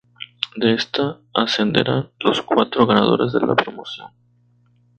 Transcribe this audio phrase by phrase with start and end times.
[0.55, 4.11] De esta, ascenderán los cuatro ganadores de la promoción.